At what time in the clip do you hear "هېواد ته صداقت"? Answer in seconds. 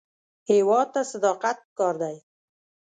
0.51-1.57